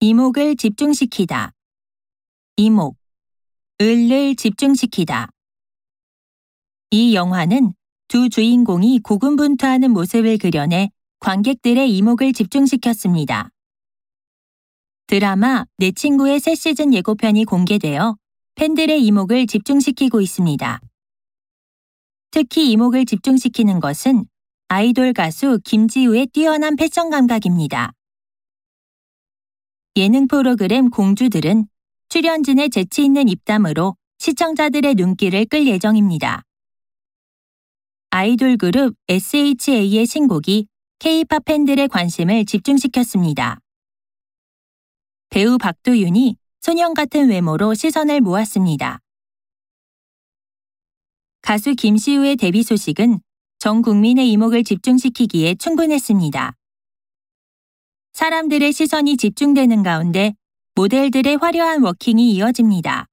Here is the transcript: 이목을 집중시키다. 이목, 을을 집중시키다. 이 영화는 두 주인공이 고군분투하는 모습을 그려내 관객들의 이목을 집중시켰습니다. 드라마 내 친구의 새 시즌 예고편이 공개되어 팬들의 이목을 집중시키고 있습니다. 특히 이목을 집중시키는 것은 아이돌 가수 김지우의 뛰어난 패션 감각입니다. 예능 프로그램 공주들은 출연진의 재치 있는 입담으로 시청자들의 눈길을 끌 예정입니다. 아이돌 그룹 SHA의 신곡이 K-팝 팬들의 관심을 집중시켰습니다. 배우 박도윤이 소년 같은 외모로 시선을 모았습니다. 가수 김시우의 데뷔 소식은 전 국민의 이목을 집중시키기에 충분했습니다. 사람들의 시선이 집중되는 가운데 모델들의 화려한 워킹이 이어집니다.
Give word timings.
이목을 0.00 0.54
집중시키다. 0.54 1.50
이목, 2.54 2.96
을을 3.82 4.36
집중시키다. 4.36 5.28
이 6.92 7.16
영화는 7.16 7.74
두 8.06 8.28
주인공이 8.28 9.00
고군분투하는 9.00 9.90
모습을 9.90 10.38
그려내 10.38 10.90
관객들의 11.18 11.92
이목을 11.96 12.32
집중시켰습니다. 12.32 13.50
드라마 15.08 15.64
내 15.78 15.90
친구의 15.90 16.38
새 16.38 16.54
시즌 16.54 16.94
예고편이 16.94 17.44
공개되어 17.44 18.16
팬들의 18.54 19.04
이목을 19.04 19.48
집중시키고 19.48 20.20
있습니다. 20.20 20.80
특히 22.30 22.70
이목을 22.70 23.04
집중시키는 23.04 23.80
것은 23.80 24.26
아이돌 24.68 25.12
가수 25.12 25.58
김지우의 25.64 26.28
뛰어난 26.28 26.76
패션 26.76 27.10
감각입니다. 27.10 27.94
예능 29.98 30.28
프로그램 30.28 30.90
공주들은 30.90 31.66
출연진의 32.08 32.70
재치 32.70 33.04
있는 33.04 33.28
입담으로 33.28 33.96
시청자들의 34.18 34.94
눈길을 34.94 35.46
끌 35.46 35.66
예정입니다. 35.66 36.42
아이돌 38.10 38.58
그룹 38.58 38.94
SHA의 39.08 40.06
신곡이 40.06 40.68
K-팝 41.00 41.44
팬들의 41.44 41.88
관심을 41.88 42.44
집중시켰습니다. 42.44 43.58
배우 45.30 45.58
박도윤이 45.58 46.36
소년 46.60 46.94
같은 46.94 47.28
외모로 47.28 47.74
시선을 47.74 48.20
모았습니다. 48.20 49.00
가수 51.42 51.74
김시우의 51.74 52.36
데뷔 52.36 52.62
소식은 52.62 53.18
전 53.58 53.82
국민의 53.82 54.30
이목을 54.30 54.62
집중시키기에 54.62 55.56
충분했습니다. 55.56 56.54
사람들의 58.18 58.72
시선이 58.72 59.16
집중되는 59.16 59.84
가운데 59.84 60.34
모델들의 60.74 61.36
화려한 61.36 61.84
워킹이 61.84 62.32
이어집니다. 62.32 63.06